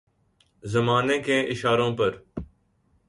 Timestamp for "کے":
1.19-1.39